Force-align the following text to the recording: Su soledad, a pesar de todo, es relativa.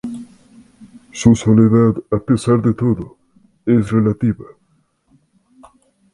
Su 1.11 1.35
soledad, 1.35 1.93
a 2.09 2.17
pesar 2.17 2.59
de 2.59 2.73
todo, 2.73 3.17
es 3.67 3.91
relativa. 3.91 4.47